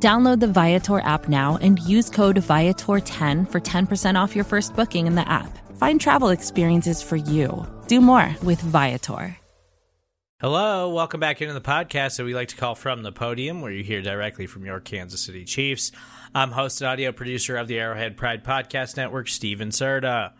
Download 0.00 0.38
the 0.38 0.46
Viator 0.46 1.00
app 1.00 1.28
now 1.28 1.58
and 1.60 1.80
use 1.80 2.08
code 2.08 2.36
Viator10 2.36 3.50
for 3.50 3.60
10% 3.60 4.14
off 4.20 4.36
your 4.36 4.44
first 4.44 4.76
booking 4.76 5.08
in 5.08 5.16
the 5.16 5.28
app. 5.28 5.58
Find 5.76 6.00
travel 6.00 6.28
experiences 6.28 7.02
for 7.02 7.16
you. 7.16 7.66
Do 7.88 8.00
more 8.00 8.36
with 8.44 8.60
Viator. 8.60 9.36
Hello, 10.40 10.90
welcome 10.90 11.18
back 11.18 11.42
into 11.42 11.52
the 11.52 11.60
podcast 11.60 12.16
that 12.16 12.24
we 12.24 12.32
like 12.32 12.46
to 12.48 12.56
call 12.56 12.76
From 12.76 13.02
the 13.02 13.10
Podium, 13.10 13.60
where 13.60 13.72
you 13.72 13.82
hear 13.82 14.00
directly 14.00 14.46
from 14.46 14.64
your 14.64 14.78
Kansas 14.78 15.20
City 15.20 15.44
Chiefs. 15.44 15.90
I'm 16.32 16.52
host 16.52 16.80
and 16.80 16.88
audio 16.88 17.10
producer 17.10 17.56
of 17.56 17.66
the 17.66 17.80
Arrowhead 17.80 18.16
Pride 18.16 18.44
Podcast 18.44 18.96
Network, 18.96 19.26
Steven 19.26 19.70
Serta. 19.70 20.34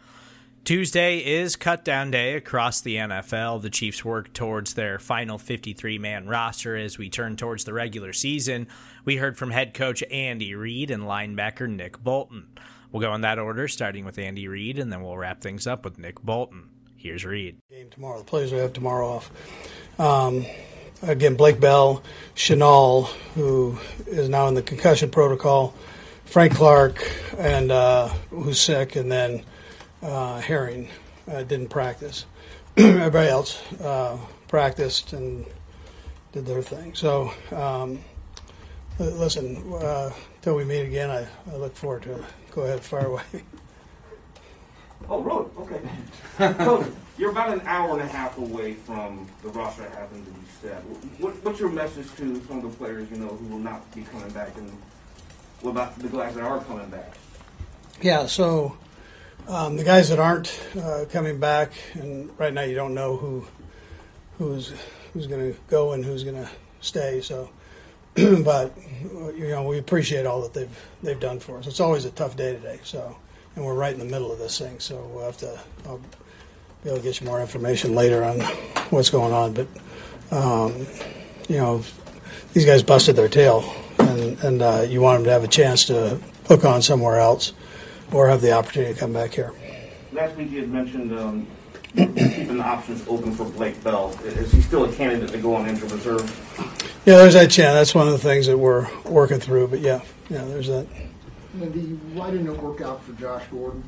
Tuesday 0.69 1.25
is 1.25 1.57
cut 1.57 1.83
down 1.83 2.11
day 2.11 2.35
across 2.35 2.83
the 2.83 2.97
NFL. 2.97 3.63
The 3.63 3.71
Chiefs 3.71 4.05
work 4.05 4.35
towards 4.35 4.75
their 4.75 4.99
final 4.99 5.39
53 5.39 5.99
man 5.99 6.27
roster 6.29 6.77
as 6.77 6.99
we 6.99 7.09
turn 7.09 7.37
towards 7.37 7.65
the 7.65 7.73
regular 7.73 8.13
season. 8.13 8.69
We 9.03 9.17
heard 9.17 9.39
from 9.39 9.51
head 9.51 9.73
coach 9.73 10.05
Andy 10.11 10.55
Reid 10.55 10.91
and 10.91 11.05
linebacker 11.05 11.75
Nick 11.75 12.05
Bolton. 12.05 12.49
We'll 12.93 13.01
go 13.01 13.15
in 13.15 13.23
that 13.23 13.39
order, 13.39 13.67
starting 13.67 14.05
with 14.05 14.19
Andy 14.19 14.47
Reid, 14.47 14.79
and 14.79 14.93
then 14.93 15.01
we'll 15.01 15.17
wrap 15.17 15.41
things 15.41 15.67
up 15.67 15.87
with 15.87 15.99
Nick 15.99 16.21
Bolton. 16.21 16.69
Here's 16.99 17.25
Reid. 17.25 17.61
Game 17.71 17.89
tomorrow. 17.89 18.19
The 18.19 18.25
players 18.25 18.53
we 18.53 18.59
have 18.59 18.75
tomorrow 18.75 19.09
off. 19.09 19.31
Um, 19.99 20.45
again, 21.01 21.37
Blake 21.37 21.61
Bell, 21.61 22.03
Chenal, 22.37 23.07
who 23.35 23.79
is 24.07 24.29
now 24.29 24.49
in 24.49 24.55
the 24.55 24.61
concussion 24.61 25.09
protocol, 25.09 25.73
Frank 26.27 26.57
Clark, 26.57 27.11
and 27.39 27.73
uh, 27.73 28.09
who's 28.29 28.61
sick, 28.61 28.97
and 28.97 29.11
then 29.11 29.45
uh, 30.03 30.41
Herring 30.41 30.89
uh, 31.31 31.43
didn't 31.43 31.69
practice. 31.69 32.27
Everybody 32.77 33.29
else 33.29 33.61
uh, 33.81 34.19
practiced 34.47 35.13
and 35.13 35.47
did 36.33 36.47
their 36.47 36.63
thing. 36.63 36.95
So, 36.95 37.33
um, 37.53 38.01
listen, 38.99 39.57
until 39.73 40.57
we 40.57 40.65
meet 40.65 40.83
again, 40.83 41.11
I, 41.11 41.27
I 41.53 41.57
look 41.57 41.75
forward 41.75 42.03
to 42.05 42.15
it. 42.15 42.25
Go 42.53 42.63
ahead, 42.63 42.81
fire 42.81 43.07
away. 43.07 43.23
Oh, 45.09 45.21
really? 45.21 45.47
Okay. 45.59 46.55
Coach, 46.65 46.87
you're 47.17 47.31
about 47.31 47.53
an 47.53 47.63
hour 47.65 47.93
and 47.93 48.03
a 48.03 48.07
half 48.07 48.37
away 48.37 48.75
from 48.75 49.27
the 49.43 49.49
roster 49.51 49.89
having 49.91 50.25
to 50.25 50.31
be 50.31 50.41
set. 50.61 50.83
What, 51.19 51.43
what's 51.45 51.61
your 51.61 51.71
message 51.71 52.07
to 52.17 52.43
some 52.47 52.59
of 52.59 52.63
the 52.63 52.77
players, 52.77 53.11
you 53.11 53.17
know, 53.17 53.29
who 53.29 53.47
will 53.47 53.59
not 53.59 53.93
be 53.95 54.03
coming 54.03 54.31
back, 54.31 54.57
and 54.57 54.71
what 55.63 55.71
about 55.71 55.99
the 55.99 56.09
guys 56.09 56.35
that 56.35 56.45
are 56.45 56.63
coming 56.65 56.89
back? 56.91 57.15
Yeah, 58.03 58.27
so 58.27 58.77
um, 59.49 59.77
the 59.77 59.85
guys 59.85 60.09
that 60.11 60.19
aren't 60.19 60.61
uh, 60.81 61.05
coming 61.11 61.41
back, 61.41 61.73
and 61.95 62.31
right 62.39 62.53
now 62.53 62.63
you 62.63 62.75
don't 62.75 62.95
know 62.95 63.17
who 63.17 63.47
who's 64.39 64.73
who's 65.13 65.27
going 65.27 65.53
to 65.53 65.59
go 65.69 65.93
and 65.93 66.05
who's 66.05 66.23
going 66.23 66.37
to 66.37 66.49
stay. 66.81 67.21
So, 67.21 67.51
but 68.15 68.77
you 69.37 69.49
know, 69.49 69.65
we 69.65 69.79
appreciate 69.79 70.27
all 70.27 70.43
that 70.43 70.55
they've 70.55 70.85
they've 71.03 71.19
done 71.19 71.41
for 71.41 71.59
us. 71.59 71.67
It's 71.67 71.81
always 71.81 72.05
a 72.05 72.11
tough 72.11 72.37
day 72.37 72.53
today. 72.53 72.79
So 72.85 73.17
and 73.59 73.67
we're 73.67 73.75
right 73.75 73.93
in 73.93 73.99
the 73.99 74.05
middle 74.05 74.31
of 74.31 74.39
this 74.39 74.57
thing, 74.57 74.79
so 74.79 75.05
we'll 75.13 75.25
have 75.25 75.37
to. 75.39 75.59
I'll 75.85 75.99
be 76.85 76.91
able 76.91 76.99
to 76.99 77.03
get 77.03 77.21
you 77.21 77.27
more 77.27 77.41
information 77.41 77.95
later 77.95 78.23
on 78.23 78.39
what's 78.91 79.11
going 79.11 79.33
on. 79.33 79.53
But 79.53 79.67
um, 80.31 80.87
you 81.49 81.57
know, 81.57 81.83
these 82.53 82.65
guys 82.65 82.85
busted 82.85 83.17
their 83.17 83.29
tail, 83.29 83.75
and 83.99 84.39
and 84.45 84.63
uh, 84.63 84.87
you 84.89 85.01
want 85.01 85.19
them 85.19 85.25
to 85.25 85.33
have 85.33 85.43
a 85.43 85.49
chance 85.49 85.87
to 85.87 86.21
hook 86.47 86.65
on 86.65 86.83
somewhere 86.83 87.19
else, 87.19 87.53
or 88.13 88.29
have 88.29 88.41
the 88.41 88.53
opportunity 88.53 88.95
to 88.95 88.99
come 88.99 89.13
back 89.13 89.33
here. 89.33 89.53
Last 90.13 90.37
week 90.37 90.51
you 90.51 90.61
had 90.61 90.71
mentioned 90.71 91.17
um, 91.19 91.47
keeping 91.95 92.57
the 92.59 92.65
options 92.65 93.07
open 93.09 93.35
for 93.35 93.45
Blake 93.45 93.83
Bell. 93.85 94.19
Is 94.25 94.53
he 94.53 94.61
still 94.63 94.85
a 94.85 94.93
candidate 94.93 95.31
to 95.31 95.39
go 95.39 95.55
on 95.55 95.69
injured 95.69 95.93
reserve? 95.93 96.23
Yeah, 97.05 97.17
there's 97.17 97.35
that 97.35 97.51
chance. 97.51 97.75
That's 97.75 97.95
one 97.95 98.07
of 98.07 98.13
the 98.13 98.19
things 98.19 98.47
that 98.47 98.59
we're 98.59 98.89
working 99.05 99.41
through. 99.41 99.69
But 99.69 99.81
yeah, 99.81 100.01
yeah, 100.29 100.45
there's 100.45 100.67
that. 100.69 100.87
Andy, 101.61 101.81
why 102.15 102.31
didn't 102.31 102.47
it 102.49 102.63
work 102.63 102.81
out 102.81 103.03
for 103.03 103.13
Josh 103.13 103.45
Gordon? 103.51 103.83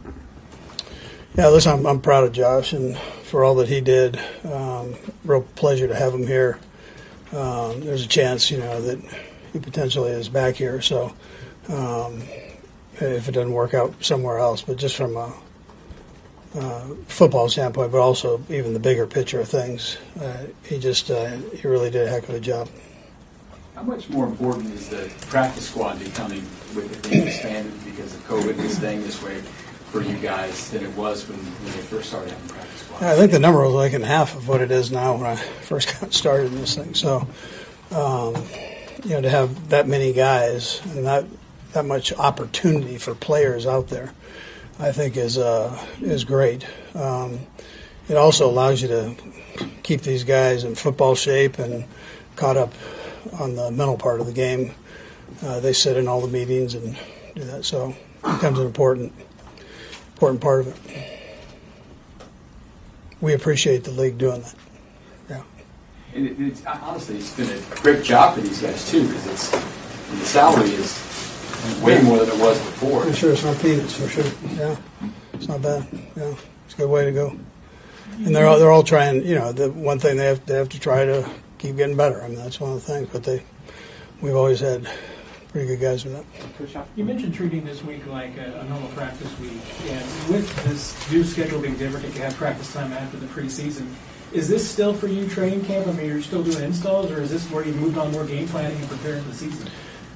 Yeah, 1.37 1.49
listen, 1.49 1.73
I'm, 1.73 1.87
I'm 1.87 2.01
proud 2.01 2.25
of 2.25 2.33
Josh 2.33 2.73
and 2.73 2.97
for 2.99 3.45
all 3.45 3.55
that 3.57 3.69
he 3.69 3.81
did. 3.81 4.19
Um, 4.45 4.97
real 5.25 5.43
pleasure 5.43 5.87
to 5.87 5.95
have 5.95 6.13
him 6.13 6.27
here. 6.27 6.59
Um, 7.33 7.81
there's 7.83 8.05
a 8.05 8.09
chance, 8.09 8.51
you 8.51 8.59
know, 8.59 8.81
that 8.83 8.99
he 9.53 9.61
potentially 9.61 10.11
is 10.11 10.29
back 10.29 10.57
here. 10.57 10.81
So 10.81 11.15
um, 11.69 12.23
if 13.01 13.29
it 13.29 13.33
doesn't 13.33 13.53
work 13.53 13.75
out 13.75 14.05
somewhere 14.05 14.39
else, 14.39 14.63
but 14.63 14.77
just 14.77 14.97
from 14.97 15.17
a 15.17 15.33
uh, 16.55 16.89
football 17.07 17.49
standpoint, 17.49 17.93
but 17.93 18.01
also 18.01 18.43
even 18.49 18.73
the 18.73 18.81
bigger 18.81 19.07
picture 19.07 19.41
of 19.41 19.49
things, 19.49 19.97
uh, 20.21 20.47
he 20.65 20.79
just 20.79 21.11
uh, 21.11 21.37
he 21.55 21.67
really 21.67 21.91
did 21.91 22.07
a 22.07 22.11
heck 22.11 22.29
of 22.29 22.35
a 22.35 22.41
job. 22.41 22.69
How 23.75 23.83
much 23.83 24.09
more 24.11 24.27
important 24.27 24.75
is 24.75 24.89
the 24.89 25.11
practice 25.29 25.71
squad 25.71 25.99
becoming 25.99 26.43
with 26.75 26.93
it 26.93 27.11
being 27.11 27.27
expanded 27.27 27.73
because 27.85 28.15
of 28.15 28.27
COVID 28.29 28.59
and 28.59 28.71
staying 28.71 29.03
this 29.03 29.23
way 29.23 29.41
for 29.91 30.03
you 30.03 30.17
guys 30.19 30.71
than 30.71 30.85
it 30.85 30.95
was 30.97 31.29
when, 31.29 31.39
when 31.39 31.67
you 31.67 31.83
first 31.83 32.11
started 32.11 32.31
having 32.31 32.49
practice 32.49 32.81
squad? 32.83 33.03
I 33.03 33.17
think 33.17 33.33
the 33.33 33.39
number 33.39 33.63
was 33.63 33.75
like 33.75 33.93
in 33.93 34.03
half 34.03 34.37
of 34.37 34.49
what 34.49 34.61
it 34.61 34.71
is 34.71 34.91
now 34.93 35.15
when 35.17 35.27
I 35.27 35.37
first 35.63 36.01
got 36.01 36.13
started 36.13 36.53
in 36.53 36.61
this 36.61 36.77
thing. 36.77 36.95
So, 36.95 37.27
um, 37.91 38.35
you 39.05 39.11
know, 39.11 39.23
to 39.23 39.31
have 39.31 39.71
that 39.71 39.89
many 39.89 40.13
guys 40.13 40.81
and 40.95 41.07
that 41.07 41.25
that 41.73 41.85
much 41.85 42.13
opportunity 42.13 42.99
for 42.99 43.15
players 43.15 43.67
out 43.67 43.89
there, 43.89 44.13
I 44.79 44.93
think 44.93 45.17
is 45.17 45.39
uh, 45.39 45.79
is 46.01 46.25
great. 46.25 46.67
Um, 46.95 47.41
it 48.09 48.17
also 48.17 48.49
allows 48.49 48.83
you 48.83 48.89
to 48.89 49.15
keep 49.83 50.03
these 50.03 50.25
guys 50.25 50.65
in 50.65 50.75
football 50.75 51.15
shape 51.15 51.59
and 51.59 51.85
caught 52.37 52.57
up 52.57 52.73
on 53.39 53.55
the 53.55 53.71
mental 53.71 53.97
part 53.97 54.21
of 54.21 54.27
the 54.27 54.33
game. 54.33 54.75
Uh, 55.43 55.61
they 55.61 55.73
sit 55.73 55.97
in 55.97 56.09
all 56.09 56.21
the 56.21 56.29
meetings 56.29 56.75
and 56.75 56.99
do 57.35 57.45
that, 57.45 57.65
so 57.65 57.95
it 58.25 58.33
becomes 58.35 58.59
an 58.59 58.67
important 58.67 59.13
important 60.15 60.41
part 60.41 60.61
of 60.61 60.69
it. 60.69 61.21
We 63.21 63.33
appreciate 63.35 63.85
the 63.85 63.91
league 63.91 64.19
doing 64.19 64.43
that. 64.43 64.55
Yeah. 65.29 65.43
It, 66.15 66.41
it's, 66.41 66.65
honestly, 66.65 67.19
it's 67.19 67.37
been 67.37 67.51
a 67.51 67.61
great 67.77 68.03
job 68.03 68.35
for 68.35 68.41
these 68.41 68.61
guys 68.61 68.91
too, 68.91 69.07
because 69.07 69.27
it's 69.27 69.51
the 69.51 70.27
salary 70.27 70.71
is 70.71 71.10
way 71.83 72.01
more 72.03 72.19
than 72.19 72.29
it 72.29 72.41
was 72.41 72.59
before. 72.59 73.05
For 73.05 73.13
sure, 73.13 73.33
it's 73.33 73.45
not 73.45 73.59
peanuts 73.61 73.95
for 73.95 74.09
sure. 74.09 74.33
Yeah, 74.57 74.77
it's 75.35 75.49
not 75.49 75.63
bad. 75.63 75.87
Yeah, 76.17 76.35
it's 76.65 76.75
a 76.75 76.77
good 76.77 76.91
way 76.91 77.05
to 77.05 77.13
go. 77.13 77.39
And 78.25 78.37
they're 78.37 78.47
all, 78.47 78.59
they're 78.59 78.71
all 78.71 78.83
trying. 78.83 79.25
You 79.25 79.37
know, 79.37 79.53
the 79.53 79.71
one 79.71 79.99
thing 79.99 80.17
they 80.17 80.27
have 80.27 80.45
they 80.47 80.55
have 80.55 80.69
to 80.71 80.81
try 80.81 81.05
to 81.05 81.29
keep 81.59 81.77
getting 81.77 81.97
better. 81.97 82.23
I 82.23 82.29
mean, 82.29 82.37
that's 82.37 82.61
one 82.61 82.73
of 82.73 82.85
the 82.85 82.93
things. 82.93 83.09
But 83.13 83.25
they, 83.25 83.43
we've 84.21 84.37
always 84.37 84.61
had 84.61 84.89
pretty 85.51 85.67
good 85.67 85.81
guys 85.81 86.05
with 86.05 86.15
that. 86.15 86.87
You 86.97 87.05
mentioned 87.05 87.35
treating 87.35 87.65
this 87.65 87.83
week 87.83 88.07
like 88.07 88.37
a, 88.37 88.61
a, 88.61 88.65
normal 88.69 88.89
practice 88.91 89.37
week, 89.41 89.61
and 89.87 90.33
with 90.33 90.65
this 90.65 91.11
new 91.11 91.25
schedule 91.25 91.61
being 91.61 91.77
different, 91.77 92.07
if 92.07 92.17
you 92.17 92.23
have 92.23 92.37
practice 92.37 92.73
time 92.73 92.93
after 92.93 93.17
the 93.17 93.27
preseason, 93.27 93.93
is 94.33 94.49
this 94.49 94.69
still 94.69 94.95
for 94.95 95.09
you 95.09 95.29
training 95.29 95.65
camp? 95.65 95.89
I 95.89 95.93
mean, 95.93 96.07
you're 96.07 96.23
still 96.23 96.45
doing 96.45 96.63
installs, 96.63 97.11
or 97.11 97.21
is 97.21 97.31
this 97.31 97.51
where 97.51 97.65
you 97.65 97.73
moved 97.73 97.99
on 97.99 98.13
more 98.13 98.25
game 98.25 98.47
planning 98.47 98.79
and 98.79 98.89
preparing 98.89 99.23
for 99.23 99.31
the 99.31 99.35
season? 99.35 99.69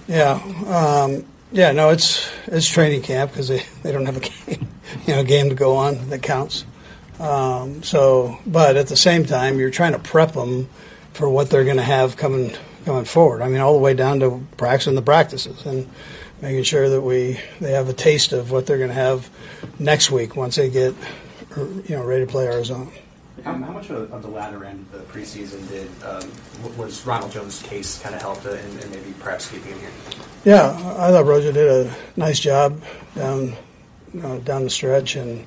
Yeah, 0.06 0.34
um, 0.68 1.24
yeah, 1.54 1.70
no, 1.70 1.90
it's 1.90 2.28
it's 2.46 2.68
training 2.68 3.02
camp 3.02 3.30
because 3.30 3.46
they, 3.46 3.62
they 3.84 3.92
don't 3.92 4.06
have 4.06 4.16
a 4.16 4.20
game, 4.46 4.68
you 5.06 5.14
know, 5.14 5.22
game 5.22 5.48
to 5.48 5.54
go 5.54 5.76
on 5.76 6.10
that 6.10 6.22
counts. 6.22 6.66
Um, 7.20 7.84
so, 7.84 8.40
but 8.44 8.76
at 8.76 8.88
the 8.88 8.96
same 8.96 9.24
time, 9.24 9.60
you're 9.60 9.70
trying 9.70 9.92
to 9.92 10.00
prep 10.00 10.32
them 10.32 10.68
for 11.12 11.30
what 11.30 11.50
they're 11.50 11.64
going 11.64 11.76
to 11.76 11.82
have 11.82 12.16
coming 12.16 12.56
going 12.84 13.04
forward. 13.04 13.40
I 13.40 13.48
mean, 13.48 13.60
all 13.60 13.72
the 13.72 13.78
way 13.78 13.94
down 13.94 14.18
to 14.20 14.44
practicing 14.56 14.96
the 14.96 15.02
practices 15.02 15.64
and 15.64 15.88
making 16.42 16.64
sure 16.64 16.88
that 16.88 17.02
we 17.02 17.38
they 17.60 17.70
have 17.70 17.88
a 17.88 17.92
taste 17.92 18.32
of 18.32 18.50
what 18.50 18.66
they're 18.66 18.78
going 18.78 18.90
to 18.90 18.94
have 18.94 19.30
next 19.78 20.10
week 20.10 20.34
once 20.34 20.56
they 20.56 20.68
get 20.68 20.92
you 21.56 21.84
know 21.90 22.04
ready 22.04 22.26
to 22.26 22.30
play 22.30 22.46
Arizona. 22.46 22.90
How, 23.42 23.52
how 23.54 23.72
much 23.72 23.90
of, 23.90 24.12
of, 24.12 24.22
the 24.22 24.28
latter 24.28 24.64
end 24.64 24.86
of 24.92 25.06
the 25.06 25.12
preseason 25.12 25.68
did 25.68 25.90
um, 26.04 26.76
was 26.76 27.04
Ronald 27.04 27.32
Jones' 27.32 27.62
case 27.62 27.98
kind 27.98 28.14
of 28.14 28.20
helped 28.20 28.46
in, 28.46 28.58
in, 28.78 28.90
maybe 28.90 29.12
perhaps 29.18 29.50
keeping 29.50 29.72
him 29.72 29.80
here? 29.80 29.90
Yeah, 30.44 30.70
I 30.70 31.10
thought 31.10 31.24
RoJo 31.24 31.52
did 31.52 31.86
a 31.86 31.94
nice 32.16 32.38
job 32.38 32.80
down 33.16 33.56
down 34.44 34.62
the 34.62 34.70
stretch, 34.70 35.16
and 35.16 35.44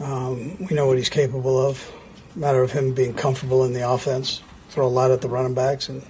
um, 0.00 0.58
we 0.66 0.74
know 0.74 0.86
what 0.86 0.98
he's 0.98 1.08
capable 1.08 1.64
of. 1.64 1.92
Matter 2.34 2.62
of 2.62 2.72
him 2.72 2.92
being 2.92 3.14
comfortable 3.14 3.64
in 3.64 3.72
the 3.72 3.88
offense 3.88 4.42
throw 4.70 4.86
a 4.86 4.88
lot 4.88 5.10
at 5.10 5.20
the 5.20 5.28
running 5.28 5.54
backs, 5.54 5.88
and 5.88 6.02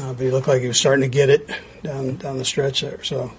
uh, 0.00 0.12
but 0.12 0.20
he 0.20 0.30
looked 0.30 0.48
like 0.48 0.60
he 0.60 0.68
was 0.68 0.78
starting 0.78 1.02
to 1.02 1.08
get 1.08 1.30
it 1.30 1.48
down 1.82 2.16
down 2.16 2.36
the 2.36 2.44
stretch 2.44 2.82
there. 2.82 3.02
So, 3.04 3.32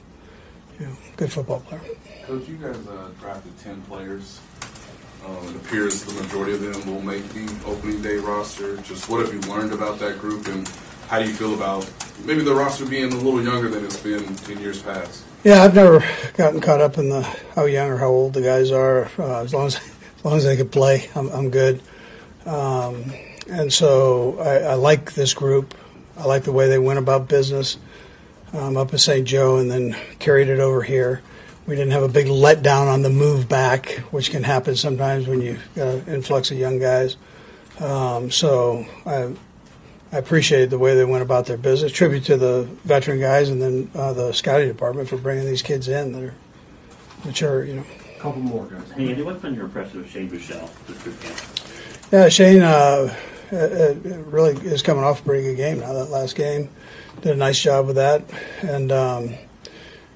you 0.80 0.88
know, 0.88 0.94
good 1.18 1.32
football 1.32 1.60
player. 1.60 1.82
Coach, 2.26 2.48
you 2.48 2.56
guys 2.56 2.76
uh, 2.88 3.10
drafted 3.20 3.58
10 3.60 3.82
players. 3.84 4.40
Um, 5.26 5.48
it 5.50 5.56
appears 5.56 6.04
the 6.04 6.20
majority 6.22 6.54
of 6.54 6.62
them 6.62 6.94
will 6.94 7.02
make 7.02 7.28
the 7.30 7.48
opening 7.66 8.02
day 8.02 8.18
roster. 8.18 8.78
Just 8.78 9.08
what 9.10 9.26
have 9.26 9.34
you 9.34 9.40
learned 9.52 9.74
about 9.74 10.00
that 10.00 10.20
group, 10.20 10.48
and 10.48 10.68
how 11.08 11.20
do 11.20 11.26
you 11.26 11.34
feel 11.34 11.54
about 11.54 11.92
maybe 12.26 12.44
the 12.44 12.54
roster 12.56 12.86
being 12.86 13.14
a 13.14 13.16
little 13.16 13.44
younger 13.44 13.70
than 13.70 13.86
it's 13.86 14.00
been 14.00 14.36
in 14.50 14.60
years 14.60 14.82
past? 14.82 15.24
Yeah, 15.44 15.64
I've 15.64 15.76
never 15.76 16.04
gotten 16.34 16.60
caught 16.60 16.82
up 16.82 16.98
in 16.98 17.10
the 17.10 17.22
how 17.56 17.66
young 17.66 17.90
or 17.90 17.98
how 17.98 18.08
old 18.08 18.34
the 18.34 18.42
guys 18.42 18.72
are. 18.72 19.12
Uh, 19.18 19.44
as 19.44 19.54
long 19.54 19.68
as 19.68 19.76
as 20.22 20.26
long 20.26 20.38
as 20.38 20.44
they 20.44 20.56
can 20.56 20.70
play, 20.70 21.10
I'm, 21.16 21.30
I'm 21.30 21.50
good. 21.50 21.82
Um, 22.46 23.12
and 23.50 23.74
so 23.74 24.40
I, 24.40 24.72
I 24.72 24.74
like 24.76 25.14
this 25.14 25.34
group. 25.34 25.74
I 26.18 26.26
like 26.26 26.44
the 26.44 26.52
way 26.52 26.68
they 26.68 26.78
went 26.78 27.00
about 27.00 27.28
business 27.28 27.78
um, 28.54 28.78
up 28.78 28.92
in 28.92 29.00
St. 29.00 29.28
Joe 29.28 29.58
and 29.58 29.72
then 29.72 29.96
carried 30.20 30.48
it 30.48 30.60
over 30.60 30.84
here. 30.84 31.22
We 31.72 31.78
didn't 31.78 31.94
have 31.94 32.04
a 32.04 32.10
big 32.10 32.26
letdown 32.26 32.92
on 32.92 33.02
the 33.02 33.10
move 33.10 33.48
back, 33.48 33.92
which 34.12 34.30
can 34.30 34.44
happen 34.44 34.76
sometimes 34.76 35.26
when 35.26 35.40
you've 35.40 35.74
got 35.74 35.88
an 35.88 36.06
influx 36.14 36.52
of 36.52 36.58
young 36.58 36.80
guys. 36.80 37.16
Um, 37.80 38.30
so 38.30 38.86
I, 39.06 39.34
I 40.12 40.18
appreciated 40.18 40.70
the 40.70 40.78
way 40.78 40.96
they 40.96 41.06
went 41.06 41.24
about 41.24 41.46
their 41.46 41.56
business. 41.56 41.94
Tribute 41.94 42.26
to 42.26 42.36
the 42.36 42.64
veteran 42.84 43.22
guys 43.22 43.48
and 43.48 43.62
then 43.62 43.90
uh, 43.96 44.12
the 44.12 44.34
scouting 44.34 44.68
department 44.68 45.08
for 45.08 45.16
bringing 45.16 45.46
these 45.46 45.62
kids 45.62 45.88
in 45.88 46.12
that 46.12 46.22
are 46.22 46.36
mature, 47.24 47.64
you 47.64 47.76
know. 47.76 47.86
Couple 48.20 48.42
more 48.42 48.66
guys. 48.66 48.92
Hey, 48.92 49.08
Andy, 49.08 49.22
what's 49.22 49.42
been 49.42 49.56
your 49.56 49.64
impression 49.64 50.02
of 50.02 50.10
Shane 50.10 50.30
Buechele 50.30 50.70
this 50.88 51.02
group 51.02 51.22
camp? 51.22 51.40
Yeah, 52.12 52.28
Shane 52.28 52.64
uh, 52.64 53.16
uh, 53.54 53.56
uh, 53.56 53.94
really 54.26 54.56
is 54.68 54.82
coming 54.82 55.06
off 55.06 55.22
a 55.22 55.24
pretty 55.24 55.44
good 55.44 55.56
game 55.56 55.80
now. 55.80 55.94
That 55.94 56.10
last 56.10 56.36
game 56.36 56.68
did 57.22 57.32
a 57.32 57.38
nice 57.38 57.62
job 57.62 57.88
with 57.88 57.96
that, 57.96 58.26
and 58.62 58.92
um, 58.92 59.36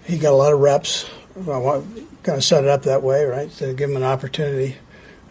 he 0.03 0.17
got 0.17 0.33
a 0.33 0.35
lot 0.35 0.51
of 0.51 0.59
reps. 0.59 1.09
I 1.35 1.57
want 1.57 1.85
kind 2.23 2.37
of 2.37 2.43
set 2.45 2.63
it 2.63 2.69
up 2.69 2.83
that 2.83 3.03
way, 3.03 3.25
right, 3.25 3.51
to 3.51 3.73
give 3.73 3.89
them 3.89 3.97
an 3.97 4.03
opportunity 4.03 4.77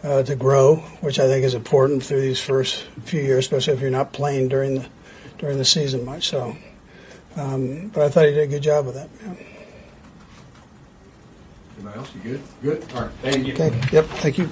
uh, 0.02 0.22
to 0.24 0.36
grow, 0.36 0.76
which 1.00 1.18
I 1.18 1.26
think 1.26 1.44
is 1.44 1.54
important 1.54 2.02
through 2.02 2.20
these 2.20 2.40
first 2.40 2.84
few 3.04 3.22
years, 3.22 3.46
especially 3.46 3.72
if 3.72 3.80
you're 3.80 3.90
not 3.90 4.12
playing 4.12 4.48
during 4.48 4.74
the 4.74 4.86
during 5.38 5.56
the 5.56 5.64
season 5.64 6.04
much. 6.04 6.28
So, 6.28 6.56
um, 7.36 7.88
but 7.88 8.02
I 8.04 8.10
thought 8.10 8.26
he 8.26 8.32
did 8.32 8.44
a 8.44 8.46
good 8.48 8.62
job 8.62 8.84
with 8.84 8.96
that. 8.96 9.08
Yeah. 9.24 9.34
Anybody 11.78 11.98
else? 11.98 12.14
You 12.14 12.20
good? 12.20 12.42
Good? 12.62 12.84
All 12.94 13.02
right. 13.02 13.10
Thank 13.22 13.46
you. 13.46 13.54
Okay. 13.54 13.80
Yep. 13.90 14.04
Thank 14.04 14.38
you. 14.38 14.48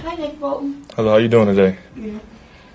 Hi, 0.00 0.14
Nick 0.16 0.40
Bolton. 0.40 0.84
Hello, 0.96 1.10
how 1.10 1.14
are 1.14 1.20
you 1.20 1.28
doing 1.28 1.46
today? 1.46 1.78
Yeah. 1.96 2.18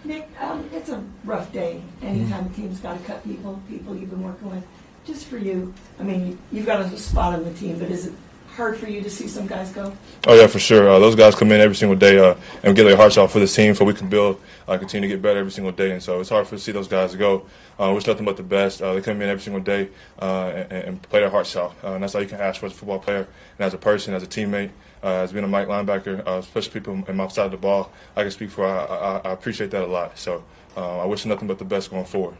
Nick, 0.05 0.29
um, 0.39 0.69
it's 0.71 0.89
a 0.89 1.03
rough 1.25 1.51
day. 1.51 1.81
Anytime 2.01 2.45
a 2.45 2.49
team's 2.49 2.79
got 2.79 2.97
to 2.97 3.03
cut 3.03 3.23
people, 3.23 3.61
people 3.69 3.97
you've 3.97 4.09
been 4.09 4.23
working 4.23 4.49
with. 4.49 4.63
Just 5.05 5.25
for 5.25 5.37
you, 5.37 5.73
I 5.99 6.03
mean, 6.03 6.37
you've 6.51 6.65
got 6.65 6.81
a 6.81 6.97
spot 6.97 7.33
on 7.33 7.43
the 7.43 7.53
team, 7.53 7.79
but 7.79 7.89
is 7.89 8.07
it 8.07 8.13
hard 8.55 8.77
for 8.77 8.87
you 8.87 9.01
to 9.01 9.09
see 9.09 9.27
some 9.27 9.47
guys 9.47 9.71
go? 9.71 9.91
Oh 10.27 10.35
yeah, 10.35 10.45
for 10.45 10.59
sure. 10.59 10.89
Uh, 10.89 10.99
those 10.99 11.15
guys 11.15 11.33
come 11.35 11.51
in 11.51 11.59
every 11.59 11.75
single 11.75 11.97
day 11.97 12.19
uh, 12.19 12.35
and 12.63 12.75
get 12.75 12.83
their 12.83 12.95
hearts 12.95 13.17
out 13.17 13.31
for 13.31 13.39
this 13.39 13.55
team, 13.55 13.73
so 13.73 13.83
we 13.83 13.93
can 13.93 14.09
build, 14.09 14.39
uh, 14.67 14.77
continue 14.77 15.09
to 15.09 15.15
get 15.15 15.21
better 15.21 15.39
every 15.39 15.51
single 15.51 15.71
day. 15.71 15.91
And 15.91 16.03
so 16.03 16.19
it's 16.19 16.29
hard 16.29 16.45
for 16.47 16.55
to 16.55 16.61
see 16.61 16.71
those 16.71 16.87
guys 16.87 17.15
go. 17.15 17.47
Uh, 17.79 17.91
wish 17.95 18.05
nothing 18.05 18.25
but 18.25 18.37
the 18.37 18.43
best. 18.43 18.81
Uh, 18.81 18.93
they 18.93 19.01
come 19.01 19.21
in 19.21 19.29
every 19.29 19.41
single 19.41 19.61
day 19.61 19.89
uh, 20.21 20.49
and, 20.49 20.71
and 20.71 21.01
play 21.01 21.21
their 21.21 21.31
hearts 21.31 21.55
out, 21.55 21.73
uh, 21.83 21.93
and 21.93 22.03
that's 22.03 22.13
all 22.13 22.21
you 22.21 22.27
can 22.27 22.39
ask 22.39 22.59
for 22.59 22.67
as 22.67 22.73
a 22.73 22.75
football 22.75 22.99
player 22.99 23.27
and 23.57 23.65
as 23.65 23.73
a 23.73 23.79
person, 23.79 24.13
as 24.13 24.23
a 24.23 24.27
teammate. 24.27 24.69
As 25.03 25.31
being 25.31 25.43
a 25.43 25.47
Mike 25.47 25.67
linebacker, 25.67 26.23
especially 26.27 26.73
people 26.73 27.03
in 27.07 27.15
my 27.17 27.27
side 27.29 27.45
of 27.45 27.51
the 27.51 27.57
ball, 27.57 27.91
I 28.15 28.21
can 28.21 28.29
speak 28.29 28.51
for. 28.51 28.67
I, 28.67 28.85
I, 28.85 29.29
I 29.29 29.31
appreciate 29.31 29.71
that 29.71 29.81
a 29.81 29.87
lot. 29.87 30.19
So 30.19 30.43
I 30.77 31.05
wish 31.05 31.25
nothing 31.25 31.47
but 31.47 31.57
the 31.57 31.65
best 31.65 31.89
going 31.89 32.05
forward. 32.05 32.37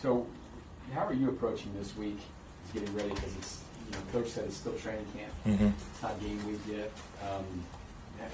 So, 0.00 0.26
how 0.94 1.06
are 1.06 1.14
you 1.14 1.28
approaching 1.28 1.72
this 1.78 1.96
week? 1.96 2.18
Getting 2.74 2.94
ready 2.94 3.08
because 3.10 3.34
it's 3.36 3.60
you 3.86 3.92
know, 3.92 3.98
coach 4.12 4.30
said 4.30 4.44
it's 4.44 4.56
still 4.56 4.74
training 4.74 5.06
camp. 5.16 5.60
Mhm. 5.60 5.72
It's 5.92 6.02
not 6.02 6.20
game 6.20 6.44
week 6.46 6.60
yet. 6.68 6.90
Um, 7.22 7.44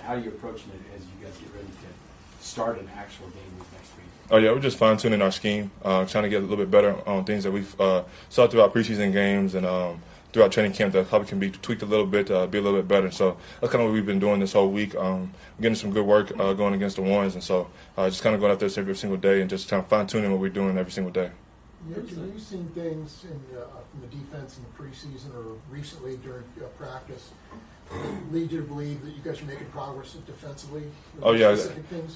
how 0.03 0.15
are 0.15 0.19
you 0.19 0.31
approaching 0.31 0.71
it 0.73 0.81
as 0.97 1.03
you 1.03 1.25
guys 1.25 1.37
get 1.39 1.55
ready 1.55 1.67
to 1.69 2.45
start 2.45 2.79
an 2.79 2.89
actual 2.97 3.27
game 3.27 3.59
week 3.59 3.69
next 3.73 3.91
week? 3.97 4.07
Oh 4.31 4.39
yeah, 4.39 4.51
we're 4.53 4.61
just 4.61 4.79
fine 4.79 4.97
tuning 4.97 5.21
our 5.21 5.31
scheme, 5.31 5.71
uh, 5.85 6.05
trying 6.07 6.25
to 6.25 6.31
get 6.31 6.39
a 6.39 6.41
little 6.47 6.57
bit 6.57 6.71
better 6.71 6.97
on 7.07 7.25
things 7.25 7.45
that 7.45 7.53
we've 7.53 7.79
uh, 7.81 8.03
saw 8.31 8.47
throughout 8.49 8.73
preseason 8.75 9.13
games 9.13 9.55
and 9.55 9.67
um, 9.67 10.01
throughout 10.33 10.51
training 10.51 10.73
camp 10.73 10.95
that 10.95 11.09
probably 11.09 11.29
can 11.29 11.39
be 11.39 11.51
tweaked 11.51 11.83
a 11.83 11.87
little 11.87 12.07
bit, 12.07 12.31
uh, 12.31 12.47
be 12.47 12.57
a 12.59 12.63
little 12.63 12.79
bit 12.79 12.89
better. 12.89 13.11
So 13.11 13.37
that's 13.61 13.71
kind 13.71 13.83
of 13.83 13.91
what 13.91 13.95
we've 13.95 14.07
been 14.07 14.19
doing 14.19 14.41
this 14.41 14.55
whole 14.55 14.71
week. 14.71 14.95
Um, 14.97 15.33
getting 15.61 15.77
some 15.77 15.93
good 15.93 16.07
work 16.07 16.33
uh, 16.41 16.55
going 16.55 16.73
against 16.75 16.97
the 16.97 17.03
ones, 17.03 17.35
and 17.35 17.45
so 17.45 17.69
uh, 17.99 18.09
just 18.09 18.23
kind 18.23 18.35
of 18.35 18.41
going 18.41 18.51
out 18.51 18.59
there 18.61 18.71
every 18.77 18.97
single 18.97 19.19
day 19.19 19.43
and 19.43 19.51
just 19.51 19.69
kind 19.69 19.83
of 19.83 19.89
fine 19.89 20.07
tuning 20.07 20.31
what 20.33 20.41
we're 20.41 20.49
doing 20.49 20.79
every 20.79 20.93
single 20.93 21.13
day. 21.13 21.31
Have 21.91 22.09
you 22.09 22.39
seen 22.39 22.69
things 22.75 23.25
in, 23.25 23.59
uh, 23.59 23.65
from 23.91 24.01
the 24.03 24.07
defense 24.07 24.57
in 24.57 24.65
the 24.65 24.71
preseason 24.83 25.35
or 25.35 25.57
recently 25.69 26.17
during 26.19 26.45
uh, 26.61 26.67
practice 26.79 27.31
lead 28.31 28.53
you 28.53 28.61
to 28.61 28.67
believe 28.67 29.05
that 29.05 29.11
you 29.11 29.21
guys 29.23 29.43
are 29.43 29.47
making 29.47 29.67
progress 29.67 30.17
defensively? 30.27 30.85
Oh 31.23 31.33
yeah, 31.33 31.57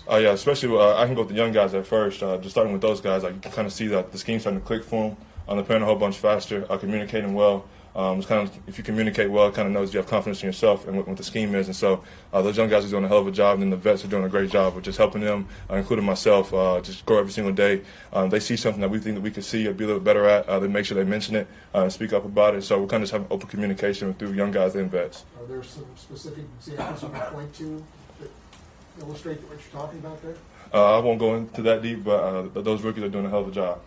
oh 0.06 0.18
yeah. 0.18 0.30
Especially 0.30 0.76
uh, 0.76 0.96
I 0.96 1.06
can 1.06 1.14
go 1.14 1.22
with 1.22 1.30
the 1.30 1.34
young 1.34 1.52
guys 1.52 1.74
at 1.74 1.84
first. 1.84 2.22
Uh, 2.22 2.36
just 2.38 2.50
starting 2.50 2.72
with 2.72 2.80
those 2.80 3.00
guys, 3.00 3.24
I 3.24 3.30
can 3.30 3.40
kind 3.40 3.66
of 3.66 3.72
see 3.72 3.88
that 3.88 4.12
the 4.12 4.18
scheme's 4.18 4.42
starting 4.42 4.60
to 4.60 4.66
click 4.66 4.84
for 4.84 5.10
them. 5.10 5.16
Um, 5.48 5.56
they're 5.56 5.64
playing 5.66 5.82
a 5.82 5.84
whole 5.84 5.96
bunch 5.96 6.16
faster, 6.16 6.64
uh, 6.70 6.78
communicating 6.78 7.34
well. 7.34 7.66
Um, 7.96 8.18
it's 8.18 8.26
kind 8.26 8.46
of 8.46 8.54
if 8.68 8.76
you 8.76 8.84
communicate 8.84 9.30
well, 9.30 9.48
it 9.48 9.54
kind 9.54 9.66
of 9.66 9.72
knows 9.72 9.94
you 9.94 9.98
have 9.98 10.06
confidence 10.06 10.42
in 10.42 10.46
yourself 10.46 10.86
and 10.86 10.98
what, 10.98 11.08
what 11.08 11.16
the 11.16 11.24
scheme 11.24 11.54
is. 11.54 11.66
And 11.66 11.74
so 11.74 12.04
uh, 12.30 12.42
those 12.42 12.58
young 12.58 12.68
guys 12.68 12.84
are 12.84 12.90
doing 12.90 13.04
a 13.04 13.08
hell 13.08 13.18
of 13.18 13.26
a 13.26 13.32
job, 13.32 13.54
and 13.54 13.62
then 13.62 13.70
the 13.70 13.76
vets 13.76 14.04
are 14.04 14.08
doing 14.08 14.24
a 14.24 14.28
great 14.28 14.50
job 14.50 14.76
of 14.76 14.82
just 14.82 14.98
helping 14.98 15.22
them, 15.22 15.48
uh, 15.70 15.76
including 15.76 16.04
myself, 16.04 16.52
uh, 16.52 16.78
just 16.82 17.06
grow 17.06 17.18
every 17.18 17.32
single 17.32 17.54
day. 17.54 17.80
Um, 18.12 18.28
they 18.28 18.38
see 18.38 18.54
something 18.54 18.82
that 18.82 18.90
we 18.90 18.98
think 18.98 19.14
that 19.14 19.22
we 19.22 19.30
could 19.30 19.44
see 19.44 19.66
or 19.66 19.72
be 19.72 19.84
a 19.84 19.86
little 19.86 20.02
better 20.02 20.26
at. 20.26 20.46
Uh, 20.46 20.60
they 20.60 20.68
make 20.68 20.84
sure 20.84 20.94
they 20.94 21.08
mention 21.08 21.36
it 21.36 21.48
uh, 21.74 21.84
and 21.84 21.92
speak 21.92 22.12
up 22.12 22.26
about 22.26 22.54
it. 22.54 22.62
So 22.64 22.78
we're 22.78 22.86
kind 22.86 23.02
of 23.02 23.08
just 23.08 23.12
having 23.12 23.28
open 23.30 23.48
communication 23.48 24.12
through 24.12 24.32
young 24.32 24.50
guys 24.50 24.74
and 24.74 24.90
vets. 24.90 25.24
Are 25.40 25.46
there 25.46 25.62
some 25.62 25.86
specific 25.96 26.44
examples 26.58 27.02
you 27.02 27.08
can 27.08 27.20
point 27.32 27.54
to 27.54 27.82
that 28.20 28.30
illustrate 29.00 29.40
what 29.44 29.52
you're 29.52 29.82
talking 29.82 30.00
about 30.00 30.22
there? 30.22 30.36
Uh, 30.74 30.98
I 30.98 31.00
won't 31.00 31.18
go 31.18 31.34
into 31.36 31.62
that 31.62 31.80
deep, 31.80 32.04
but 32.04 32.20
uh, 32.22 32.60
those 32.60 32.82
rookies 32.82 33.04
are 33.04 33.08
doing 33.08 33.24
a 33.24 33.30
hell 33.30 33.40
of 33.40 33.48
a 33.48 33.52
job. 33.52 33.80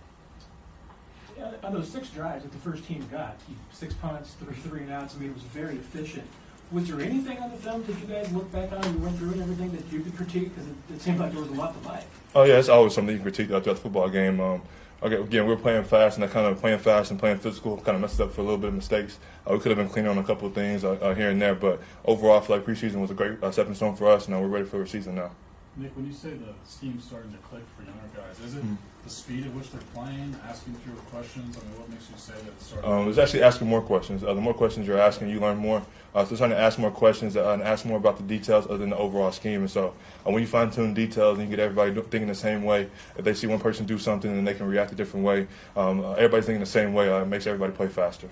On 1.63 1.74
those 1.74 1.89
six 1.89 2.09
drives 2.09 2.44
that 2.44 2.51
the 2.51 2.57
first 2.57 2.86
team 2.86 3.07
got, 3.12 3.38
six 3.71 3.94
punts, 3.94 4.36
three 4.44 4.56
three 4.56 4.81
and 4.81 4.91
outs, 4.91 5.15
I 5.15 5.19
mean, 5.19 5.30
it 5.30 5.33
was 5.36 5.44
very 5.44 5.75
efficient. 5.75 6.25
Was 6.71 6.88
there 6.88 7.01
anything 7.01 7.38
on 7.39 7.50
the 7.50 7.57
film 7.57 7.83
that 7.83 8.00
you 8.00 8.06
guys 8.06 8.31
look 8.31 8.51
back 8.51 8.71
on, 8.71 8.83
you 8.94 9.00
went 9.00 9.18
through 9.18 9.31
and 9.31 9.41
everything 9.41 9.71
that 9.71 9.91
you 9.91 10.01
could 10.01 10.15
critique? 10.15 10.53
Because 10.53 10.68
it, 10.69 10.75
it 10.94 11.01
seemed 11.01 11.19
like 11.19 11.31
there 11.31 11.41
was 11.41 11.50
a 11.50 11.53
lot 11.53 11.81
to 11.81 11.88
like. 11.88 12.06
Oh 12.36 12.44
yeah, 12.44 12.59
it's 12.59 12.69
always 12.69 12.94
something 12.94 13.13
you 13.13 13.19
can 13.19 13.24
critique 13.24 13.47
throughout 13.47 13.63
the 13.63 13.75
football 13.75 14.07
game. 14.09 14.39
Um, 14.39 14.62
okay, 15.01 15.15
again, 15.15 15.47
we're 15.47 15.56
playing 15.56 15.83
fast, 15.83 16.18
and 16.18 16.24
that 16.24 16.31
kind 16.31 16.45
of 16.45 16.59
playing 16.59 16.80
fast 16.80 17.09
and 17.09 17.19
playing 17.19 17.39
physical 17.39 17.78
kind 17.78 17.95
of 17.95 18.02
messed 18.02 18.21
up 18.21 18.31
for 18.31 18.42
a 18.42 18.44
little 18.44 18.59
bit 18.59 18.68
of 18.68 18.75
mistakes. 18.75 19.18
Uh, 19.49 19.54
we 19.54 19.59
could 19.59 19.69
have 19.69 19.78
been 19.78 19.90
cleaner 19.90 20.09
on 20.09 20.18
a 20.19 20.23
couple 20.23 20.47
of 20.47 20.54
things 20.54 20.83
uh, 20.83 20.92
uh, 20.92 21.16
here 21.16 21.30
and 21.30 21.42
there, 21.42 21.56
but 21.56 21.81
overall, 22.06 22.37
I 22.37 22.42
feel 22.42 22.57
like 22.57 22.66
preseason 22.66 23.02
was 23.02 23.09
a 23.09 23.16
great 23.16 23.42
uh, 23.44 23.52
stepping 23.52 23.73
stone 23.73 23.95
for 23.95 24.07
us, 24.07 24.28
now 24.28 24.40
we're 24.40 24.47
ready 24.47 24.66
for 24.66 24.78
the 24.80 24.87
season 24.87 25.16
now. 25.16 25.31
Nick, 25.80 25.95
when 25.95 26.06
you 26.06 26.12
say 26.12 26.31
the 26.31 26.54
scheme's 26.68 27.06
starting 27.06 27.31
to 27.31 27.38
click 27.38 27.64
for 27.78 27.83
younger 27.83 28.02
guys, 28.14 28.38
is 28.45 28.56
it 28.56 28.64
Mhm. 28.66 28.76
the 29.06 29.09
speed 29.09 29.45
at 29.45 29.54
which 29.54 29.71
they're 29.71 29.80
playing, 29.94 30.36
asking 30.45 30.74
fewer 30.76 30.98
questions? 31.09 31.57
I 31.57 31.62
mean, 31.69 31.80
what 31.80 31.90
makes 31.90 32.09
you 32.09 32.18
say 32.18 32.33
that 32.33 32.48
it's 32.48 32.66
starting? 32.68 32.92
Um, 32.92 33.07
it's 33.07 33.18
actually 33.18 33.44
asking 33.44 33.69
more 33.69 33.81
questions. 33.81 34.21
Uh, 34.21 34.33
the 34.33 34.42
more 34.42 34.54
questions 34.54 34.86
you're 34.86 35.00
asking, 35.00 35.30
you 35.30 35.40
learn 35.40 35.56
more. 35.57 35.81
Uh, 36.14 36.26
so 36.26 36.36
trying 36.36 36.50
to 36.50 36.59
ask 36.59 36.80
more 36.80 36.92
questions 36.92 37.38
uh, 37.38 37.52
and 37.52 37.64
ask 37.64 37.86
more 37.86 37.98
about 37.98 38.18
the 38.18 38.24
details 38.24 38.66
other 38.66 38.80
than 38.80 38.90
the 38.90 38.98
overall 38.98 39.31
scheme. 39.31 39.62
And 39.62 39.71
so 39.71 39.94
uh, 40.28 40.31
when 40.31 40.42
you 40.42 40.48
fine 40.48 40.69
tune 40.69 40.94
details 40.94 41.38
and 41.40 41.48
you 41.50 41.56
get 41.56 41.64
everybody 41.64 41.94
do- 41.94 42.02
thinking 42.02 42.28
the 42.28 42.36
same 42.36 42.64
way, 42.64 42.90
if 43.18 43.24
they 43.24 43.33
see 43.33 43.48
one 43.48 43.59
person 43.59 43.86
do 43.86 43.98
something 43.98 44.30
and 44.30 44.45
they 44.45 44.56
can 44.56 44.68
react 44.68 44.92
a 44.92 44.95
different 44.95 45.26
way, 45.26 45.48
um, 45.78 46.04
uh, 46.04 46.12
everybody's 46.14 46.45
thinking 46.45 46.59
the 46.59 46.66
same 46.66 46.94
way. 46.94 47.09
Uh, 47.09 47.21
it 47.21 47.28
makes 47.28 47.48
everybody 47.48 47.71
play 47.71 47.88
faster. 47.88 48.28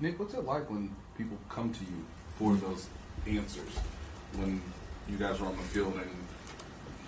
Nick, 0.00 0.18
what's 0.18 0.34
it 0.34 0.44
like 0.44 0.68
when 0.68 0.90
people 1.16 1.36
come 1.48 1.70
to 1.72 1.80
you 1.84 2.04
for 2.36 2.54
those 2.56 2.88
answers 3.28 3.70
when 4.36 4.60
you 5.08 5.16
guys 5.16 5.40
are 5.40 5.46
on 5.46 5.56
the 5.56 5.62
field 5.62 5.94
and 5.94 6.10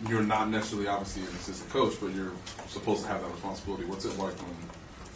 you're 0.08 0.22
not 0.22 0.50
necessarily 0.50 0.88
obviously 0.88 1.22
an 1.22 1.28
assistant 1.28 1.70
coach, 1.70 1.94
but 2.00 2.12
you're 2.14 2.32
supposed 2.68 3.02
to 3.02 3.08
have 3.08 3.22
that 3.22 3.30
responsibility? 3.30 3.84
What's 3.84 4.04
it 4.04 4.18
like 4.18 4.36
when 4.38 4.54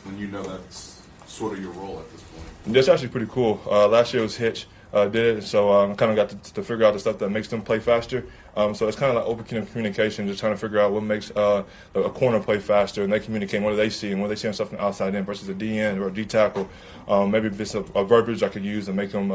when 0.05 0.19
you 0.19 0.27
know 0.29 0.43
that's 0.43 1.03
sort 1.27 1.53
of 1.53 1.63
your 1.63 1.73
role 1.73 1.99
at 1.99 2.11
this 2.13 2.23
point? 2.23 2.75
That's 2.75 2.89
actually 2.89 3.09
pretty 3.09 3.29
cool. 3.31 3.61
Uh, 3.67 3.89
last 3.89 4.13
year 4.15 4.23
was 4.23 4.37
Hitch 4.37 4.67
uh, 4.93 5.07
did 5.07 5.39
it, 5.39 5.43
so 5.43 5.71
I 5.71 5.85
um, 5.85 5.95
kind 5.95 6.11
of 6.11 6.17
got 6.17 6.43
to, 6.43 6.53
to 6.55 6.63
figure 6.63 6.85
out 6.85 6.95
the 6.95 6.99
stuff 6.99 7.19
that 7.19 7.31
makes 7.31 7.49
them 7.49 7.63
play 7.63 7.79
faster. 7.79 8.25
Um, 8.57 8.75
so 8.75 8.89
it's 8.89 8.97
kind 8.97 9.17
of 9.17 9.17
like 9.17 9.27
open 9.27 9.67
communication, 9.67 10.27
just 10.27 10.41
trying 10.41 10.53
to 10.53 10.59
figure 10.59 10.81
out 10.81 10.93
what 10.93 11.05
makes 11.05 11.31
uh, 11.33 11.63
a 11.95 12.11
corner 12.11 12.41
play 12.41 12.59
faster, 12.59 13.05
and 13.05 13.13
they 13.13 13.21
communicate 13.21 13.63
what 13.63 13.71
do 13.71 13.77
they 13.77 13.91
see 13.91 14.11
and 14.11 14.21
what 14.21 14.29
they 14.29 14.35
see 14.35 14.49
on 14.49 14.55
stuff 14.55 14.71
from 14.71 14.79
outside 14.79 15.15
in 15.15 15.25
versus 15.25 15.49
a 15.49 15.55
D 15.55 15.79
end 15.79 16.01
or 16.01 16.09
a 16.09 16.13
D 16.13 16.25
tackle. 16.25 16.69
Um, 17.07 17.31
maybe 17.31 17.47
if 17.47 17.61
it's 17.61 17.75
a, 17.75 17.81
a 17.95 18.05
verbiage 18.05 18.43
I 18.43 18.49
could 18.49 18.65
use 18.65 18.89
and 18.89 18.97
make 18.97 19.13
them. 19.13 19.31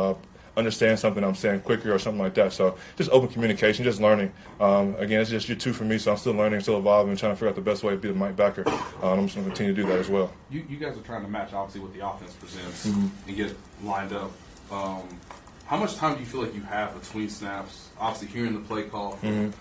Understand 0.58 0.98
something 1.00 1.24
I'm 1.24 1.36
saying 1.36 1.62
quicker 1.62 1.94
or 1.94 2.00
something 2.00 2.22
like 2.22 2.34
that. 2.36 2.54
So 2.54 2.78
just 2.96 3.10
open 3.12 3.28
communication, 3.30 3.84
just 3.84 4.00
learning. 4.00 4.32
Um, 4.62 4.96
again, 4.98 5.20
it's 5.20 5.30
just 5.30 5.50
year 5.50 5.58
two 5.58 5.74
for 5.74 5.84
me, 5.84 5.98
so 5.98 6.12
I'm 6.12 6.18
still 6.18 6.34
learning, 6.34 6.62
still 6.62 6.78
evolving, 6.78 7.10
and 7.12 7.20
trying 7.20 7.34
to 7.34 7.36
figure 7.36 7.50
out 7.50 7.56
the 7.56 7.62
best 7.62 7.84
way 7.84 7.92
to 7.92 7.98
be 7.98 8.08
the 8.08 8.14
Mike 8.14 8.36
Backer. 8.38 8.64
Uh, 8.68 8.72
and 9.12 9.20
I'm 9.20 9.26
just 9.28 9.36
going 9.36 9.46
to 9.46 9.52
continue 9.52 9.74
to 9.76 9.82
do 9.82 9.88
that 9.90 10.00
as 10.00 10.10
well. 10.10 10.32
You, 10.50 10.64
you 10.70 10.78
guys 10.78 10.98
are 10.98 11.02
trying 11.02 11.24
to 11.24 11.28
match 11.30 11.52
obviously 11.54 11.82
what 11.82 11.94
the 11.94 12.08
offense 12.08 12.32
presents 12.34 12.88
Mhm. 12.88 13.10
and 13.28 13.36
get 13.36 13.58
lined 13.84 14.14
up. 14.14 14.32
Um, 14.72 15.04
how 15.66 15.76
much 15.78 15.96
time 15.96 16.14
do 16.14 16.20
you 16.22 16.26
feel 16.26 16.42
like 16.44 16.56
you 16.56 16.62
have 16.62 17.00
between 17.00 17.30
snaps? 17.30 17.90
Obviously, 18.00 18.28
hearing 18.30 18.54
the 18.54 18.60
play 18.62 18.84
call 18.84 19.12
from, 19.18 19.30
Mhm. 19.30 19.54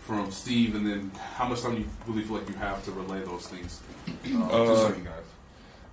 from 0.00 0.30
Steve, 0.30 0.74
and 0.76 0.86
then 0.86 1.10
how 1.34 1.48
much 1.48 1.62
time 1.62 1.72
do 1.74 1.80
you 1.80 1.86
really 2.06 2.22
feel 2.22 2.36
like 2.38 2.48
you 2.48 2.54
have 2.54 2.84
to 2.84 2.92
relay 2.92 3.20
those 3.24 3.46
things 3.48 3.80
uh, 4.08 4.44
Uh, 4.44 4.64
to 4.66 4.76
certain 4.78 5.04
guys? 5.04 5.12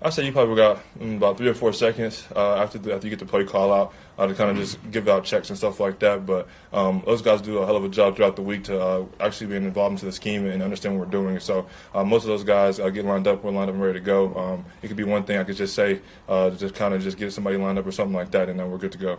I 0.06 0.10
say 0.10 0.24
you 0.24 0.32
probably 0.32 0.56
got 0.56 0.78
mm, 1.00 1.18
about 1.18 1.36
three 1.36 1.48
or 1.48 1.56
four 1.56 1.74
seconds 1.74 2.28
uh, 2.36 2.58
after 2.58 2.78
the, 2.78 2.94
after 2.94 3.08
you 3.08 3.10
get 3.10 3.18
the 3.18 3.26
play 3.26 3.44
call 3.44 3.74
out 3.74 3.92
uh, 4.20 4.28
to 4.28 4.36
kind 4.36 4.52
of 4.52 4.58
just 4.58 4.78
give 4.92 5.08
out 5.08 5.24
checks 5.24 5.50
and 5.50 5.58
stuff 5.58 5.80
like 5.80 5.98
that. 5.98 6.28
But 6.28 6.48
um, 6.72 7.02
those 7.08 7.24
guys 7.24 7.42
do 7.42 7.58
a 7.58 7.66
hell 7.66 7.76
of 7.76 7.84
a 7.84 7.90
job 7.90 8.16
throughout 8.16 8.36
the 8.36 8.44
week 8.44 8.66
to 8.66 8.80
uh, 8.80 9.06
actually 9.20 9.48
being 9.48 9.64
involved 9.64 9.94
into 9.94 10.06
the 10.06 10.12
scheme 10.12 10.46
and 10.46 10.62
understand 10.62 11.00
what 11.00 11.08
we're 11.08 11.12
doing. 11.12 11.40
So 11.40 11.66
uh, 11.96 12.04
most 12.04 12.22
of 12.22 12.28
those 12.28 12.44
guys 12.44 12.80
uh, 12.80 12.90
get 12.92 13.04
lined 13.04 13.28
up, 13.28 13.44
we're 13.44 13.50
lined 13.50 13.72
up 13.72 13.74
and 13.74 13.84
ready 13.84 13.98
to 13.98 14.06
go. 14.06 14.36
Um, 14.36 14.66
it 14.84 14.90
could 14.90 14.98
be 14.98 15.04
one 15.04 15.24
thing 15.24 15.40
I 15.40 15.44
could 15.44 15.56
just 15.56 15.74
say 15.74 16.02
uh, 16.30 16.52
to 16.52 16.56
just 16.56 16.76
kind 16.76 16.94
of 16.94 17.02
just 17.02 17.18
get 17.18 17.34
somebody 17.34 17.58
lined 17.58 17.80
up 17.80 17.88
or 17.88 17.92
something 17.92 18.16
like 18.16 18.30
that, 18.30 18.48
and 18.48 18.60
then 18.60 18.70
we're 18.70 18.78
good 18.78 18.92
to 18.92 19.00
go. 19.00 19.18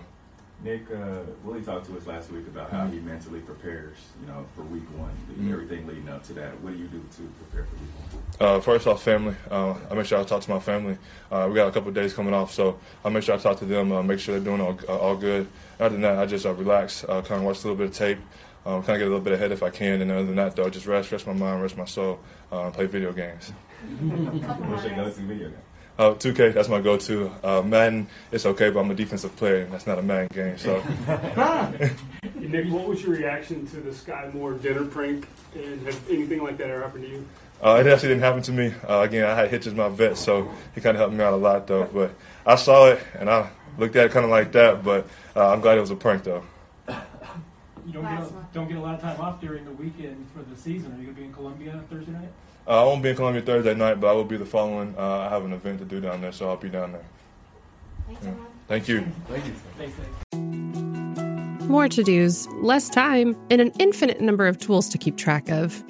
Nick, 0.65 0.83
uh, 0.91 1.21
Willie 1.45 1.61
talked 1.63 1.87
to 1.87 1.97
us 1.97 2.07
last 2.07 2.31
week 2.33 2.47
about 2.49 2.71
how 2.71 2.87
he 2.87 2.99
mentally 2.99 3.41
prepares, 3.41 3.99
you 4.21 4.27
know, 4.27 4.45
for 4.55 4.63
week 4.63 4.83
one, 4.97 5.11
Mhm. 5.39 5.53
everything 5.53 5.87
leading 5.87 6.09
up 6.09 6.25
to 6.25 6.33
that. 6.33 6.59
What 6.61 6.73
do 6.73 6.79
you 6.79 6.87
do 6.89 6.99
to 6.99 7.23
prepare 7.39 7.65
for 7.67 7.77
week 7.77 7.93
one? 8.41 8.49
Uh, 8.57 8.61
first 8.61 8.87
off, 8.87 9.03
family. 9.03 9.37
Uh, 9.51 9.75
I 9.91 9.95
make 9.95 10.07
sure 10.07 10.19
I 10.19 10.25
talk 10.25 10.41
to 10.43 10.51
my 10.51 10.59
family. 10.59 10.97
Uh, 11.31 11.47
we 11.49 11.55
got 11.55 11.69
a 11.69 11.73
couple 11.73 11.91
of 11.91 11.95
days 11.95 12.15
coming 12.15 12.33
off, 12.35 12.53
so 12.53 12.79
I 13.05 13.11
make 13.11 13.23
sure 13.23 13.35
I 13.35 13.39
talk 13.39 13.59
to 13.59 13.65
them, 13.67 13.93
uh, 13.93 14.03
make 14.03 14.19
sure 14.19 14.35
they're 14.35 14.45
doing 14.45 14.61
all, 14.63 14.79
uh, 14.89 14.97
all 14.99 15.15
good. 15.17 15.47
Other 15.79 15.91
than 15.91 16.01
that, 16.01 16.19
I 16.19 16.27
just 16.27 16.47
uh, 16.47 16.55
relax, 16.55 17.05
uh, 17.05 17.21
kind 17.23 17.41
of 17.41 17.43
watch 17.43 17.59
a 17.63 17.69
little 17.69 17.77
bit 17.77 17.89
of 17.89 17.95
tape, 17.95 18.19
um, 18.65 18.83
kind 18.83 18.95
of 18.95 18.99
get 18.99 19.03
a 19.03 19.11
little 19.13 19.21
bit 19.21 19.35
ahead 19.35 19.53
if 19.53 19.63
I 19.63 19.71
can. 19.71 20.01
And 20.01 20.11
other 20.11 20.25
than 20.25 20.37
that, 20.37 20.57
though, 20.57 20.69
just 20.71 20.87
rest, 20.87 21.13
rest 21.13 21.27
my 21.27 21.35
mind, 21.35 21.61
rest 21.63 21.77
my 21.77 21.85
soul, 21.85 22.19
uh, 22.51 22.71
play 22.71 22.87
video 22.87 23.13
games. 23.13 23.51
What's 24.01 24.85
your 24.85 24.95
go-to 24.97 25.21
video 25.21 25.49
game? 25.51 25.59
Uh, 25.99 26.11
2K, 26.11 26.53
that's 26.53 26.69
my 26.69 26.81
go-to. 26.81 27.31
Uh, 27.43 27.63
Madden, 27.63 28.07
it's 28.31 28.45
okay, 28.45 28.69
but 28.69 28.81
I'm 28.81 28.91
a 28.91 28.95
defensive 28.95 29.35
player, 29.37 29.63
and 29.63 29.73
that's 29.73 29.87
not 29.87 29.99
a 29.99 30.03
Madden 30.03 30.29
game. 30.33 30.59
So, 30.59 30.83
Nick, 32.39 32.71
what 32.71 32.87
was 32.87 33.03
your 33.03 33.13
reaction 33.13 33.67
to 33.69 33.77
the 33.77 33.91
Skyy 33.91 34.33
Moore 34.35 34.53
dinner 34.55 34.85
prank? 34.85 35.27
And 35.55 35.81
has 35.87 35.99
anything 36.11 36.43
like 36.43 36.59
that 36.59 36.69
ever 36.69 36.83
happened 36.83 37.05
to 37.05 37.11
you? 37.11 37.27
uh, 37.63 37.79
it 37.81 37.87
actually 37.87 38.11
didn't 38.11 38.23
happen 38.23 38.43
to 38.43 38.53
me. 38.53 38.75
Uh, 38.89 39.01
again, 39.01 39.25
I 39.25 39.35
had 39.35 39.51
Hitch 39.51 39.67
as 39.67 39.75
my 39.75 39.89
vet, 39.89 40.19
so 40.19 40.51
he 40.75 40.81
kind 40.81 40.97
of 40.97 41.01
helped 41.01 41.15
me 41.15 41.25
out 41.25 41.33
a 41.33 41.37
lot, 41.37 41.67
though. 41.67 41.85
But 41.85 42.13
I 42.45 42.57
saw 42.57 42.89
it, 42.89 43.01
and 43.19 43.31
I 43.31 43.49
looked 43.79 43.97
at 43.97 44.07
it 44.07 44.13
kind 44.13 44.25
of 44.25 44.31
like 44.31 44.53
that. 44.53 44.85
But 44.85 45.07
uh, 45.35 45.51
I'm 45.53 45.61
glad 45.61 45.79
it 45.79 45.81
was 45.81 45.91
a 45.91 45.97
prank, 45.97 46.25
though. 46.25 46.45
You 47.87 47.93
don't 47.93 48.03
get, 48.03 48.21
a, 48.21 48.33
don't 48.53 48.69
get 48.69 48.77
a 48.79 48.81
lot 48.81 48.95
of 48.97 49.01
time 49.01 49.21
off 49.21 49.41
during 49.41 49.65
the 49.65 49.71
weekend 49.71 50.27
for 50.35 50.43
the 50.43 50.57
season. 50.61 50.93
Are 50.93 50.97
you 50.97 51.05
going 51.05 51.15
to 51.15 51.21
be 51.21 51.27
in 51.27 51.33
Columbia 51.33 51.81
Thursday 51.89 52.13
night? 52.13 52.29
Uh, 52.67 52.83
I 52.83 52.85
won't 52.85 53.01
be 53.01 53.11
in 53.11 53.17
Columbia 53.17 53.43
Thursday 53.43 53.75
night, 53.75 54.01
but 54.01 54.09
I 54.09 54.13
will 54.13 54.25
be 54.25 54.37
the 54.37 54.45
following. 54.45 54.93
Uh, 54.99 55.19
I 55.19 55.29
have 55.29 55.45
an 55.45 55.53
event 55.53 55.79
to 55.79 55.85
do 55.85 56.01
down 56.01 56.21
there, 56.21 56.33
so 56.33 56.49
I'll 56.49 56.57
be 56.57 56.69
down 56.69 56.93
there. 56.93 57.05
Yeah. 58.23 58.33
Thank 58.67 58.89
you. 58.89 59.07
Thank 59.29 59.47
you. 59.47 59.53
Thanks, 59.79 59.95
thanks. 60.33 61.69
More 61.69 61.89
to 61.89 62.03
dos, 62.03 62.49
less 62.55 62.89
time, 62.89 63.37
and 63.51 63.61
an 63.61 63.73
infinite 63.79 64.21
number 64.21 64.47
of 64.49 64.59
tools 64.59 64.89
to 64.89 64.99
keep 64.99 65.17
track 65.17 65.49
of. 65.49 65.83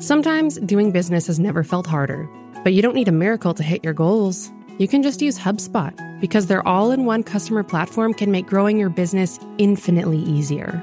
Sometimes 0.00 0.58
doing 0.60 0.90
business 0.90 1.26
has 1.26 1.38
never 1.38 1.62
felt 1.64 1.86
harder, 1.86 2.28
but 2.64 2.72
you 2.72 2.80
don't 2.80 2.94
need 2.94 3.08
a 3.08 3.12
miracle 3.12 3.52
to 3.54 3.62
hit 3.62 3.84
your 3.84 3.94
goals. 3.94 4.50
You 4.78 4.88
can 4.88 5.02
just 5.02 5.20
use 5.20 5.38
HubSpot 5.38 5.94
because 6.20 6.46
their 6.46 6.66
all 6.66 6.92
in 6.92 7.04
one 7.04 7.22
customer 7.22 7.62
platform 7.62 8.14
can 8.14 8.30
make 8.30 8.46
growing 8.46 8.78
your 8.78 8.88
business 8.88 9.38
infinitely 9.58 10.18
easier. 10.18 10.82